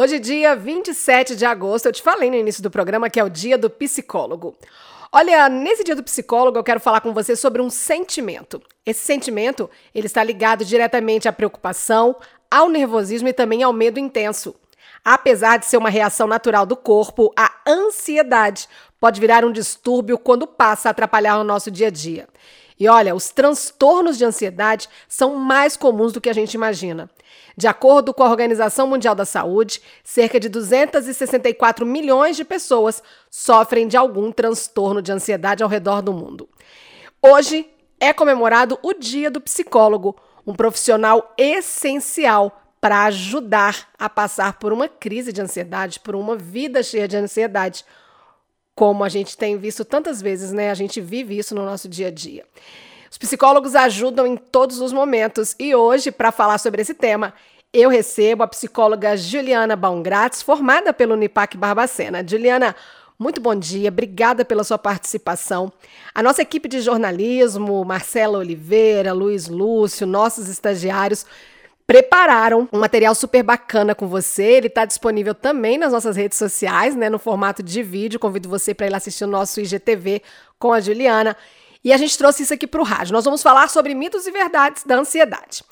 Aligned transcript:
Hoje, 0.00 0.20
dia 0.20 0.54
27 0.54 1.34
de 1.34 1.44
agosto, 1.44 1.86
eu 1.86 1.92
te 1.92 2.00
falei 2.00 2.30
no 2.30 2.36
início 2.36 2.62
do 2.62 2.70
programa 2.70 3.10
que 3.10 3.18
é 3.18 3.24
o 3.24 3.28
dia 3.28 3.58
do 3.58 3.68
psicólogo. 3.68 4.56
Olha, 5.10 5.48
nesse 5.48 5.82
dia 5.82 5.96
do 5.96 6.04
psicólogo, 6.04 6.56
eu 6.56 6.62
quero 6.62 6.78
falar 6.78 7.00
com 7.00 7.12
você 7.12 7.34
sobre 7.34 7.60
um 7.60 7.68
sentimento. 7.68 8.62
Esse 8.86 9.00
sentimento, 9.00 9.68
ele 9.92 10.06
está 10.06 10.22
ligado 10.22 10.64
diretamente 10.64 11.26
à 11.26 11.32
preocupação, 11.32 12.14
ao 12.48 12.68
nervosismo 12.68 13.26
e 13.26 13.32
também 13.32 13.64
ao 13.64 13.72
medo 13.72 13.98
intenso. 13.98 14.54
Apesar 15.04 15.56
de 15.56 15.66
ser 15.66 15.76
uma 15.76 15.90
reação 15.90 16.28
natural 16.28 16.64
do 16.64 16.76
corpo, 16.76 17.32
a 17.36 17.50
ansiedade 17.66 18.68
pode 19.00 19.20
virar 19.20 19.44
um 19.44 19.50
distúrbio 19.50 20.16
quando 20.16 20.46
passa 20.46 20.88
a 20.88 20.92
atrapalhar 20.92 21.40
o 21.40 21.44
nosso 21.44 21.72
dia 21.72 21.88
a 21.88 21.90
dia. 21.90 22.28
E 22.78 22.88
olha, 22.88 23.14
os 23.14 23.30
transtornos 23.30 24.16
de 24.16 24.24
ansiedade 24.24 24.88
são 25.08 25.34
mais 25.34 25.76
comuns 25.76 26.12
do 26.12 26.20
que 26.20 26.28
a 26.28 26.32
gente 26.32 26.54
imagina. 26.54 27.10
De 27.56 27.66
acordo 27.66 28.14
com 28.14 28.22
a 28.22 28.30
Organização 28.30 28.86
Mundial 28.86 29.14
da 29.14 29.24
Saúde, 29.24 29.82
cerca 30.04 30.38
de 30.38 30.48
264 30.48 31.84
milhões 31.84 32.36
de 32.36 32.44
pessoas 32.44 33.02
sofrem 33.28 33.88
de 33.88 33.96
algum 33.96 34.30
transtorno 34.30 35.02
de 35.02 35.10
ansiedade 35.10 35.62
ao 35.62 35.68
redor 35.68 36.00
do 36.00 36.12
mundo. 36.12 36.48
Hoje 37.20 37.68
é 37.98 38.12
comemorado 38.12 38.78
o 38.80 38.94
Dia 38.94 39.28
do 39.28 39.40
Psicólogo, 39.40 40.14
um 40.46 40.54
profissional 40.54 41.34
essencial 41.36 42.62
para 42.80 43.04
ajudar 43.06 43.88
a 43.98 44.08
passar 44.08 44.52
por 44.54 44.72
uma 44.72 44.88
crise 44.88 45.32
de 45.32 45.40
ansiedade, 45.40 45.98
por 45.98 46.14
uma 46.14 46.36
vida 46.36 46.80
cheia 46.80 47.08
de 47.08 47.16
ansiedade 47.16 47.84
como 48.78 49.02
a 49.02 49.08
gente 49.08 49.36
tem 49.36 49.58
visto 49.58 49.84
tantas 49.84 50.22
vezes, 50.22 50.52
né? 50.52 50.70
A 50.70 50.74
gente 50.74 51.00
vive 51.00 51.36
isso 51.36 51.52
no 51.52 51.64
nosso 51.64 51.88
dia 51.88 52.06
a 52.06 52.10
dia. 52.12 52.44
Os 53.10 53.18
psicólogos 53.18 53.74
ajudam 53.74 54.24
em 54.24 54.36
todos 54.36 54.80
os 54.80 54.92
momentos 54.92 55.56
e 55.58 55.74
hoje, 55.74 56.12
para 56.12 56.30
falar 56.30 56.58
sobre 56.58 56.82
esse 56.82 56.94
tema, 56.94 57.34
eu 57.72 57.90
recebo 57.90 58.44
a 58.44 58.46
psicóloga 58.46 59.16
Juliana 59.16 59.74
Baumgratz, 59.74 60.42
formada 60.42 60.92
pelo 60.92 61.14
Unipac 61.14 61.56
Barbacena. 61.56 62.24
Juliana, 62.24 62.76
muito 63.18 63.40
bom 63.40 63.56
dia, 63.56 63.88
obrigada 63.88 64.44
pela 64.44 64.62
sua 64.62 64.78
participação. 64.78 65.72
A 66.14 66.22
nossa 66.22 66.42
equipe 66.42 66.68
de 66.68 66.80
jornalismo, 66.80 67.84
Marcela 67.84 68.38
Oliveira, 68.38 69.12
Luiz 69.12 69.48
Lúcio, 69.48 70.06
nossos 70.06 70.46
estagiários, 70.46 71.26
prepararam 71.88 72.68
um 72.70 72.78
material 72.78 73.14
super 73.14 73.42
bacana 73.42 73.94
com 73.94 74.06
você. 74.06 74.42
Ele 74.42 74.66
está 74.66 74.84
disponível 74.84 75.34
também 75.34 75.78
nas 75.78 75.90
nossas 75.90 76.16
redes 76.16 76.36
sociais, 76.36 76.94
né, 76.94 77.08
no 77.08 77.18
formato 77.18 77.62
de 77.62 77.82
vídeo. 77.82 78.20
Convido 78.20 78.46
você 78.46 78.74
para 78.74 78.86
ir 78.86 78.90
lá 78.90 78.98
assistir 78.98 79.24
o 79.24 79.28
nosso 79.28 79.58
IGTV 79.58 80.22
com 80.58 80.70
a 80.70 80.80
Juliana. 80.80 81.34
E 81.82 81.90
a 81.90 81.96
gente 81.96 82.18
trouxe 82.18 82.42
isso 82.42 82.52
aqui 82.52 82.66
para 82.66 82.82
o 82.82 82.84
rádio. 82.84 83.14
Nós 83.14 83.24
vamos 83.24 83.42
falar 83.42 83.70
sobre 83.70 83.94
mitos 83.94 84.26
e 84.26 84.30
verdades 84.30 84.84
da 84.84 84.96
ansiedade. 84.96 85.64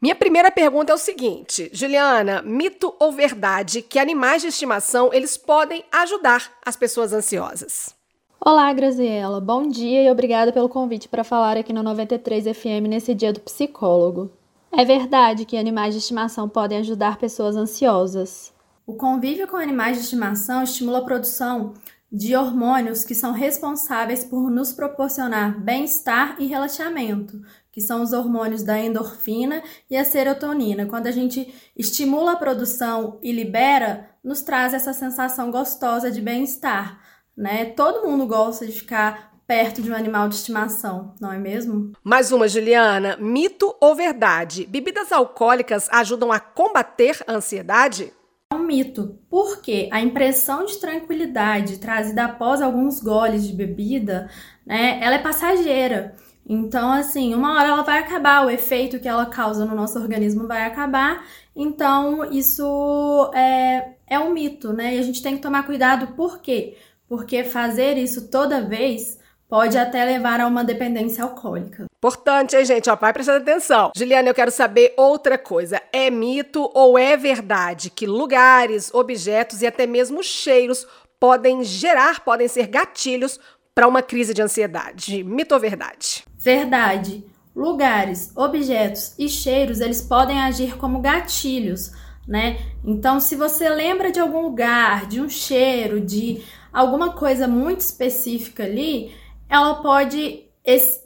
Minha 0.00 0.14
primeira 0.14 0.50
pergunta 0.50 0.92
é 0.92 0.94
o 0.94 0.98
seguinte, 0.98 1.68
Juliana, 1.74 2.40
mito 2.40 2.94
ou 2.98 3.12
verdade 3.12 3.82
que 3.82 3.98
animais 3.98 4.40
de 4.40 4.48
estimação 4.48 5.10
eles 5.12 5.36
podem 5.36 5.84
ajudar 5.92 6.52
as 6.64 6.74
pessoas 6.74 7.12
ansiosas? 7.12 7.94
Olá, 8.42 8.72
Graziela. 8.72 9.42
Bom 9.42 9.68
dia 9.68 10.02
e 10.02 10.10
obrigada 10.10 10.54
pelo 10.54 10.70
convite 10.70 11.06
para 11.06 11.22
falar 11.22 11.58
aqui 11.58 11.70
no 11.70 11.82
93 11.82 12.44
FM 12.44 12.88
nesse 12.88 13.14
dia 13.14 13.30
do 13.30 13.40
psicólogo. 13.40 14.39
É 14.72 14.84
verdade 14.84 15.44
que 15.44 15.56
animais 15.56 15.94
de 15.94 16.00
estimação 16.00 16.48
podem 16.48 16.78
ajudar 16.78 17.18
pessoas 17.18 17.56
ansiosas. 17.56 18.52
O 18.86 18.94
convívio 18.94 19.48
com 19.48 19.56
animais 19.56 19.96
de 19.96 20.04
estimação 20.04 20.62
estimula 20.62 20.98
a 20.98 21.04
produção 21.04 21.74
de 22.10 22.34
hormônios 22.34 23.04
que 23.04 23.14
são 23.14 23.32
responsáveis 23.32 24.24
por 24.24 24.50
nos 24.50 24.72
proporcionar 24.72 25.60
bem-estar 25.60 26.36
e 26.40 26.46
relaxamento, 26.46 27.40
que 27.70 27.80
são 27.80 28.02
os 28.02 28.12
hormônios 28.12 28.62
da 28.64 28.78
endorfina 28.78 29.62
e 29.88 29.96
a 29.96 30.04
serotonina. 30.04 30.86
Quando 30.86 31.06
a 31.06 31.12
gente 31.12 31.54
estimula 31.76 32.32
a 32.32 32.36
produção 32.36 33.18
e 33.22 33.30
libera, 33.30 34.10
nos 34.24 34.40
traz 34.40 34.74
essa 34.74 34.92
sensação 34.92 35.50
gostosa 35.50 36.10
de 36.10 36.20
bem-estar, 36.20 37.00
né? 37.36 37.66
Todo 37.66 38.06
mundo 38.06 38.26
gosta 38.26 38.66
de 38.66 38.72
ficar 38.72 39.29
perto 39.50 39.82
de 39.82 39.90
um 39.90 39.96
animal 39.96 40.28
de 40.28 40.36
estimação, 40.36 41.12
não 41.20 41.32
é 41.32 41.36
mesmo? 41.36 41.90
Mais 42.04 42.30
uma, 42.30 42.46
Juliana. 42.46 43.16
Mito 43.16 43.74
ou 43.80 43.96
verdade? 43.96 44.64
Bebidas 44.64 45.10
alcoólicas 45.10 45.88
ajudam 45.90 46.30
a 46.30 46.38
combater 46.38 47.18
a 47.26 47.32
ansiedade? 47.32 48.12
É 48.52 48.54
um 48.54 48.62
mito, 48.62 49.18
porque 49.28 49.88
a 49.90 50.00
impressão 50.00 50.64
de 50.64 50.78
tranquilidade 50.78 51.78
trazida 51.78 52.26
após 52.26 52.62
alguns 52.62 53.00
goles 53.00 53.44
de 53.44 53.52
bebida, 53.52 54.30
né, 54.64 55.00
ela 55.02 55.16
é 55.16 55.18
passageira. 55.18 56.14
Então, 56.48 56.92
assim, 56.92 57.34
uma 57.34 57.58
hora 57.58 57.70
ela 57.70 57.82
vai 57.82 57.98
acabar, 57.98 58.46
o 58.46 58.50
efeito 58.50 59.00
que 59.00 59.08
ela 59.08 59.26
causa 59.26 59.64
no 59.64 59.74
nosso 59.74 59.98
organismo 59.98 60.46
vai 60.46 60.64
acabar. 60.64 61.26
Então, 61.56 62.24
isso 62.30 63.32
é, 63.34 63.94
é 64.06 64.16
um 64.16 64.32
mito, 64.32 64.72
né? 64.72 64.94
E 64.94 65.00
a 65.00 65.02
gente 65.02 65.20
tem 65.20 65.34
que 65.34 65.42
tomar 65.42 65.66
cuidado, 65.66 66.14
por 66.14 66.40
quê? 66.40 66.76
Porque 67.08 67.42
fazer 67.42 67.98
isso 67.98 68.28
toda 68.28 68.62
vez 68.62 69.18
pode 69.50 69.76
até 69.76 70.04
levar 70.04 70.40
a 70.40 70.46
uma 70.46 70.62
dependência 70.62 71.24
alcoólica. 71.24 71.86
Importante, 71.98 72.56
hein, 72.56 72.64
gente? 72.64 72.88
Ó, 72.88 72.94
vai 72.94 73.12
prestando 73.12 73.38
atenção. 73.38 73.90
Juliana, 73.96 74.28
eu 74.28 74.34
quero 74.34 74.52
saber 74.52 74.94
outra 74.96 75.36
coisa. 75.36 75.82
É 75.92 76.08
mito 76.08 76.70
ou 76.72 76.96
é 76.96 77.16
verdade 77.16 77.90
que 77.90 78.06
lugares, 78.06 78.94
objetos 78.94 79.60
e 79.60 79.66
até 79.66 79.86
mesmo 79.86 80.22
cheiros 80.22 80.86
podem 81.18 81.64
gerar, 81.64 82.20
podem 82.20 82.46
ser 82.46 82.68
gatilhos 82.68 83.40
para 83.74 83.88
uma 83.88 84.02
crise 84.02 84.32
de 84.32 84.40
ansiedade? 84.40 85.22
Mito 85.24 85.52
ou 85.52 85.60
verdade? 85.60 86.24
Verdade. 86.38 87.24
Lugares, 87.54 88.32
objetos 88.36 89.14
e 89.18 89.28
cheiros, 89.28 89.80
eles 89.80 90.00
podem 90.00 90.40
agir 90.40 90.76
como 90.76 91.00
gatilhos, 91.00 91.90
né? 92.26 92.58
Então, 92.84 93.18
se 93.18 93.34
você 93.34 93.68
lembra 93.68 94.12
de 94.12 94.20
algum 94.20 94.40
lugar, 94.40 95.06
de 95.06 95.20
um 95.20 95.28
cheiro, 95.28 96.00
de 96.00 96.42
alguma 96.72 97.12
coisa 97.12 97.48
muito 97.48 97.80
específica 97.80 98.62
ali, 98.62 99.12
ela 99.50 99.74
pode 99.82 100.44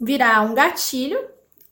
virar 0.00 0.42
um 0.42 0.54
gatilho, 0.54 1.18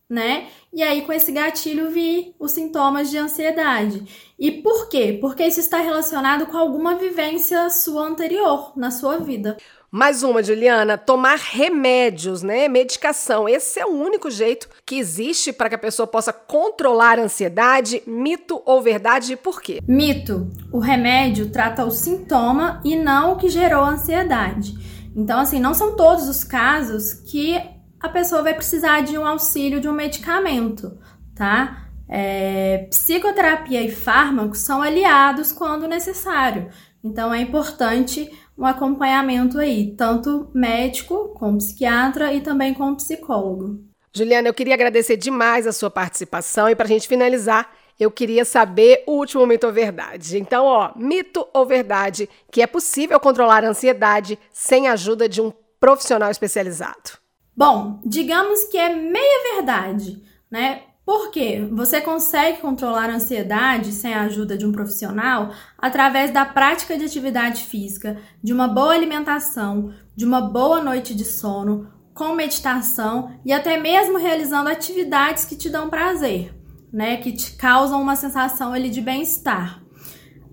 né? 0.09 0.49
E 0.73 0.83
aí, 0.83 1.03
com 1.03 1.13
esse 1.13 1.31
gatilho, 1.31 1.91
vir 1.91 2.35
os 2.39 2.53
sintomas 2.53 3.11
de 3.11 3.19
ansiedade. 3.19 4.33
E 4.39 4.51
por 4.51 4.89
quê? 4.89 5.19
Porque 5.21 5.45
isso 5.45 5.61
está 5.61 5.79
relacionado 5.79 6.47
com 6.47 6.57
alguma 6.57 6.97
vivência 6.97 7.69
sua 7.69 8.07
anterior 8.07 8.73
na 8.75 8.91
sua 8.91 9.19
vida. 9.19 9.57
Mais 9.91 10.23
uma, 10.23 10.43
Juliana, 10.43 10.97
tomar 10.97 11.37
remédios, 11.37 12.43
né? 12.43 12.67
Medicação. 12.67 13.47
Esse 13.47 13.79
é 13.79 13.85
o 13.85 13.91
único 13.91 14.31
jeito 14.31 14.67
que 14.87 14.97
existe 14.97 15.53
para 15.53 15.69
que 15.69 15.75
a 15.75 15.79
pessoa 15.79 16.07
possa 16.07 16.33
controlar 16.33 17.19
a 17.19 17.23
ansiedade. 17.23 18.03
Mito 18.07 18.63
ou 18.65 18.81
verdade? 18.81 19.37
Por 19.37 19.61
quê? 19.61 19.81
Mito. 19.87 20.51
O 20.73 20.79
remédio 20.79 21.51
trata 21.51 21.85
o 21.85 21.91
sintoma 21.91 22.81
e 22.83 22.97
não 22.97 23.35
o 23.35 23.37
que 23.37 23.51
gerou 23.51 23.83
a 23.83 23.91
ansiedade. 23.91 24.92
Então, 25.15 25.41
assim, 25.41 25.61
não 25.61 25.75
são 25.75 25.95
todos 25.97 26.29
os 26.29 26.43
casos 26.43 27.13
que 27.13 27.61
a 28.01 28.09
pessoa 28.09 28.43
vai 28.43 28.55
precisar 28.55 29.03
de 29.03 29.17
um 29.17 29.27
auxílio 29.27 29.81
de 29.81 29.89
um 29.89 29.93
medicamento, 29.93 30.99
tá? 31.35 31.87
É, 32.09 32.87
psicoterapia 32.91 33.83
e 33.83 33.91
fármacos 33.91 34.59
são 34.59 34.83
aliados 34.83 35.53
quando 35.53 35.87
necessário. 35.87 36.69
Então, 37.03 37.33
é 37.33 37.41
importante 37.41 38.31
um 38.57 38.67
acompanhamento 38.67 39.59
aí, 39.59 39.95
tanto 39.97 40.51
médico, 40.55 41.29
com 41.35 41.57
psiquiatra 41.57 42.33
e 42.33 42.41
também 42.41 42.75
com 42.75 42.95
psicólogo. 42.95 43.85
Juliana, 44.15 44.49
eu 44.49 44.55
queria 44.55 44.75
agradecer 44.75 45.17
demais 45.17 45.67
a 45.67 45.73
sua 45.73 45.91
participação 45.91 46.69
e 46.69 46.75
para 46.75 46.85
a 46.85 46.89
gente 46.89 47.09
finalizar, 47.09 47.71
eu 47.99 48.11
queria 48.11 48.45
saber 48.45 49.03
o 49.07 49.13
último 49.13 49.47
mito 49.47 49.67
ou 49.67 49.73
verdade. 49.73 50.39
Então, 50.39 50.65
ó, 50.65 50.93
mito 50.97 51.47
ou 51.53 51.67
verdade 51.67 52.29
que 52.51 52.63
é 52.63 52.67
possível 52.67 53.19
controlar 53.21 53.65
a 53.65 53.69
ansiedade 53.69 54.39
sem 54.51 54.89
a 54.89 54.93
ajuda 54.93 55.29
de 55.29 55.41
um 55.41 55.53
profissional 55.79 56.31
especializado? 56.31 57.19
Bom, 57.57 58.01
digamos 58.05 58.65
que 58.65 58.79
é 58.79 58.95
meia 58.95 59.55
verdade, 59.57 60.23
né? 60.51 60.83
Porque 61.05 61.67
você 61.73 62.01
consegue 62.01 62.61
controlar 62.61 63.11
a 63.11 63.17
ansiedade 63.17 63.93
sem 63.93 64.15
a 64.15 64.23
ajuda 64.23 64.57
de 64.57 64.65
um 64.65 64.71
profissional 64.71 65.53
através 65.77 66.31
da 66.31 66.45
prática 66.45 66.97
de 66.97 67.05
atividade 67.05 67.65
física, 67.65 68.17
de 68.43 68.53
uma 68.53 68.69
boa 68.69 68.95
alimentação, 68.95 69.93
de 70.15 70.25
uma 70.25 70.41
boa 70.41 70.81
noite 70.81 71.13
de 71.15 71.25
sono, 71.25 71.91
com 72.15 72.35
meditação 72.35 73.33
e 73.45 73.53
até 73.53 73.77
mesmo 73.77 74.17
realizando 74.17 74.69
atividades 74.69 75.45
que 75.45 75.57
te 75.57 75.69
dão 75.69 75.91
prazer 75.91 76.55
né, 76.93 77.17
que 77.17 77.33
te 77.33 77.53
causam 77.53 78.01
uma 78.03 78.17
sensação 78.17 78.73
de 78.79 79.01
bem-estar. 79.01 79.83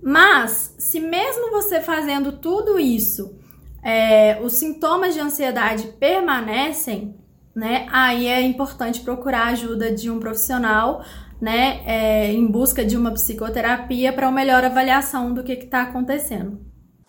Mas, 0.02 0.76
se 0.80 1.00
mesmo 1.00 1.52
você 1.52 1.82
fazendo 1.82 2.32
tudo 2.34 2.80
isso, 2.80 3.38
é, 3.84 4.40
os 4.42 4.54
sintomas 4.54 5.14
de 5.14 5.20
ansiedade 5.20 5.88
permanecem, 6.00 7.16
né, 7.54 7.86
aí 7.92 8.28
é 8.28 8.42
importante 8.42 9.02
procurar 9.02 9.48
a 9.48 9.52
ajuda 9.52 9.92
de 9.92 10.10
um 10.10 10.20
profissional, 10.20 11.04
né, 11.42 11.82
é, 11.86 12.32
em 12.32 12.48
busca 12.48 12.86
de 12.86 12.96
uma 12.96 13.12
psicoterapia 13.12 14.14
para 14.14 14.28
uma 14.28 14.36
melhor 14.36 14.64
avaliação 14.64 15.34
do 15.34 15.44
que 15.44 15.54
está 15.54 15.82
acontecendo. 15.82 16.60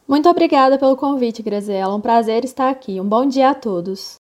Muito 0.09 0.29
obrigada 0.29 0.77
pelo 0.77 0.97
convite, 0.97 1.41
Graziela. 1.41 1.95
Um 1.95 2.01
prazer 2.01 2.45
estar 2.45 2.69
aqui. 2.69 3.01
Um 3.01 3.09
bom 3.09 3.27
dia 3.27 3.51
a 3.51 3.55
todos. 3.55 4.20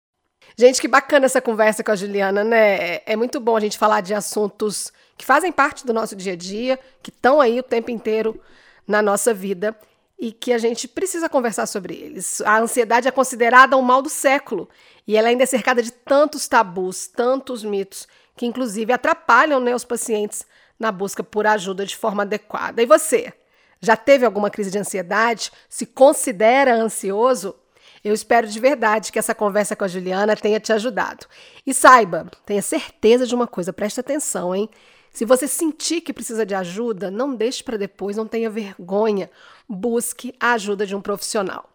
Gente, 0.57 0.81
que 0.81 0.87
bacana 0.87 1.27
essa 1.27 1.41
conversa 1.41 1.83
com 1.83 1.91
a 1.91 1.97
Juliana, 1.97 2.45
né? 2.45 2.77
É, 2.77 3.03
é 3.07 3.17
muito 3.17 3.41
bom 3.41 3.57
a 3.57 3.61
gente 3.61 3.77
falar 3.77 4.01
de 4.01 4.15
assuntos 4.15 4.93
que 5.17 5.25
fazem 5.25 5.51
parte 5.51 5.85
do 5.85 5.93
nosso 5.93 6.15
dia 6.15 6.35
a 6.35 6.37
dia, 6.37 6.79
que 7.03 7.11
estão 7.11 7.41
aí 7.41 7.59
o 7.59 7.63
tempo 7.63 7.91
inteiro 7.91 8.41
na 8.87 9.03
nossa 9.03 9.35
vida 9.35 9.77
e 10.17 10.31
que 10.31 10.53
a 10.53 10.59
gente 10.59 10.87
precisa 10.87 11.29
conversar 11.29 11.67
sobre 11.67 11.95
eles. 11.95 12.41
A 12.43 12.59
ansiedade 12.61 13.09
é 13.09 13.11
considerada 13.11 13.77
um 13.77 13.83
mal 13.83 14.01
do 14.01 14.09
século 14.09 14.69
e 15.07 15.17
ela 15.17 15.29
ainda 15.29 15.43
é 15.43 15.47
cercada 15.47 15.83
de 15.83 15.91
tantos 15.91 16.47
tabus, 16.47 17.09
tantos 17.09 17.65
mitos, 17.65 18.07
que 18.37 18.47
inclusive 18.47 18.93
atrapalham 18.93 19.59
né, 19.59 19.75
os 19.75 19.85
pacientes 19.85 20.47
na 20.79 20.93
busca 20.93 21.25
por 21.25 21.49
ajuda 21.49 21.85
de 21.85 21.97
forma 21.97 22.23
adequada. 22.23 22.81
E 22.81 22.87
você? 22.87 23.33
Já 23.81 23.97
teve 23.97 24.25
alguma 24.25 24.51
crise 24.51 24.71
de 24.71 24.79
ansiedade? 24.79 25.51
Se 25.69 25.85
considera 25.85 26.75
ansioso? 26.75 27.57
Eu 28.05 28.13
espero 28.13 28.47
de 28.47 28.61
verdade 28.61 29.11
que 29.11 29.19
essa 29.19 29.35
conversa 29.35 29.75
com 29.75 29.85
a 29.85 29.89
Juliana 29.89 30.37
tenha 30.37 30.61
te 30.61 30.73
ajudado. 30.73 31.27
E 31.67 31.73
saiba, 31.73 32.31
tenha 32.45 32.61
certeza 32.61 33.27
de 33.27 33.35
uma 33.35 33.47
coisa, 33.47 33.73
preste 33.73 33.99
atenção, 33.99 34.55
hein? 34.55 34.69
Se 35.11 35.25
você 35.25 35.49
sentir 35.49 36.01
que 36.01 36.13
precisa 36.13 36.45
de 36.45 36.55
ajuda, 36.55 37.11
não 37.11 37.35
deixe 37.35 37.63
para 37.63 37.79
depois, 37.79 38.17
não 38.17 38.27
tenha 38.27 38.51
vergonha. 38.51 39.31
Busque 39.67 40.35
a 40.39 40.53
ajuda 40.53 40.85
de 40.85 40.95
um 40.95 41.01
profissional. 41.01 41.71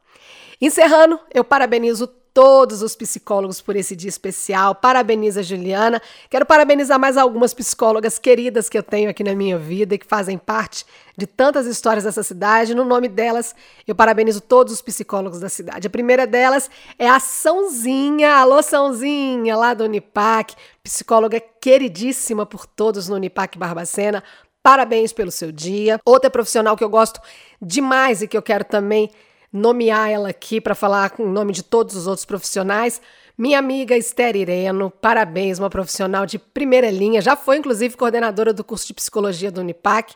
Encerrando, 0.61 1.17
eu 1.33 1.43
parabenizo 1.43 2.05
todos 2.39 2.81
os 2.81 2.95
psicólogos 2.95 3.59
por 3.59 3.75
esse 3.75 3.97
dia 3.97 4.07
especial. 4.07 4.73
Parabeniza 4.73 5.41
a 5.41 5.43
Juliana. 5.43 6.01
Quero 6.29 6.45
parabenizar 6.45 6.97
mais 6.97 7.17
algumas 7.17 7.53
psicólogas 7.53 8.17
queridas 8.17 8.69
que 8.69 8.77
eu 8.77 8.81
tenho 8.81 9.09
aqui 9.09 9.25
na 9.25 9.35
minha 9.35 9.57
vida 9.57 9.93
e 9.93 9.97
que 9.97 10.05
fazem 10.05 10.37
parte 10.37 10.85
de 11.17 11.27
tantas 11.27 11.67
histórias 11.67 12.05
dessa 12.05 12.23
cidade. 12.23 12.73
No 12.73 12.85
nome 12.85 13.09
delas, 13.09 13.53
eu 13.85 13.93
parabenizo 13.93 14.39
todos 14.39 14.71
os 14.71 14.81
psicólogos 14.81 15.41
da 15.41 15.49
cidade. 15.49 15.87
A 15.87 15.89
primeira 15.89 16.25
delas 16.25 16.71
é 16.97 17.09
a 17.09 17.19
Sãozinha. 17.19 18.35
Alô, 18.35 18.63
Sãozinha, 18.63 19.57
lá 19.57 19.73
do 19.73 19.83
Unipac, 19.83 20.55
psicóloga 20.81 21.41
queridíssima 21.41 22.45
por 22.45 22.65
todos 22.65 23.09
no 23.09 23.17
Unipac 23.17 23.57
Barbacena. 23.57 24.23
Parabéns 24.63 25.11
pelo 25.11 25.29
seu 25.29 25.51
dia. 25.51 25.99
Outra 26.05 26.29
profissional 26.29 26.77
que 26.77 26.85
eu 26.85 26.89
gosto 26.89 27.19
demais 27.61 28.21
e 28.21 28.29
que 28.29 28.37
eu 28.37 28.41
quero 28.41 28.63
também 28.63 29.11
nomear 29.51 30.09
ela 30.09 30.29
aqui 30.29 30.61
para 30.61 30.75
falar 30.75 31.13
o 31.17 31.27
nome 31.27 31.53
de 31.53 31.63
todos 31.63 31.95
os 31.95 32.07
outros 32.07 32.25
profissionais. 32.25 33.01
Minha 33.37 33.59
amiga 33.59 33.95
Esther 33.95 34.35
Ireno, 34.35 34.91
parabéns, 34.91 35.59
uma 35.59 35.69
profissional 35.69 36.25
de 36.25 36.37
primeira 36.37 36.91
linha, 36.91 37.21
já 37.21 37.35
foi 37.35 37.57
inclusive 37.57 37.95
coordenadora 37.95 38.53
do 38.53 38.63
curso 38.63 38.87
de 38.87 38.93
psicologia 38.93 39.51
do 39.51 39.61
Unipac, 39.61 40.13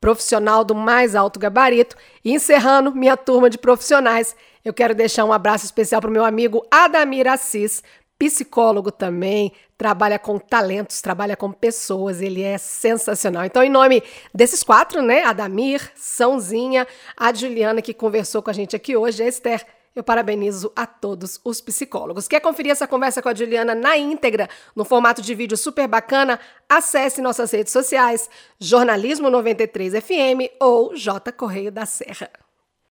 profissional 0.00 0.64
do 0.64 0.74
mais 0.74 1.14
alto 1.14 1.38
gabarito. 1.38 1.96
E 2.24 2.32
encerrando 2.32 2.94
minha 2.94 3.16
turma 3.16 3.48
de 3.48 3.58
profissionais, 3.58 4.36
eu 4.64 4.74
quero 4.74 4.94
deixar 4.94 5.24
um 5.24 5.32
abraço 5.32 5.64
especial 5.64 6.00
para 6.00 6.10
o 6.10 6.12
meu 6.12 6.24
amigo 6.24 6.66
Adamir 6.70 7.28
Assis, 7.28 7.82
psicólogo 8.18 8.90
também, 8.90 9.52
trabalha 9.76 10.18
com 10.18 10.38
talentos, 10.38 11.00
trabalha 11.00 11.36
com 11.36 11.52
pessoas, 11.52 12.20
ele 12.20 12.42
é 12.42 12.58
sensacional. 12.58 13.44
Então, 13.44 13.62
em 13.62 13.70
nome 13.70 14.02
desses 14.34 14.62
quatro, 14.62 15.02
né, 15.02 15.22
Adamir, 15.24 15.92
Sãozinha, 15.94 16.86
a 17.16 17.32
Juliana 17.32 17.82
que 17.82 17.92
conversou 17.92 18.42
com 18.42 18.50
a 18.50 18.54
gente 18.54 18.74
aqui 18.74 18.96
hoje, 18.96 19.22
a 19.22 19.28
Esther, 19.28 19.66
eu 19.94 20.04
parabenizo 20.04 20.70
a 20.76 20.86
todos 20.86 21.40
os 21.42 21.60
psicólogos. 21.60 22.28
Quer 22.28 22.40
conferir 22.40 22.70
essa 22.70 22.86
conversa 22.86 23.22
com 23.22 23.30
a 23.30 23.34
Juliana 23.34 23.74
na 23.74 23.96
íntegra, 23.96 24.48
no 24.74 24.84
formato 24.84 25.22
de 25.22 25.34
vídeo 25.34 25.56
super 25.56 25.88
bacana? 25.88 26.38
Acesse 26.68 27.22
nossas 27.22 27.50
redes 27.50 27.72
sociais, 27.72 28.28
Jornalismo 28.60 29.30
93 29.30 29.94
FM 29.94 30.52
ou 30.60 30.94
J 30.94 31.32
Correio 31.32 31.72
da 31.72 31.86
Serra. 31.86 32.45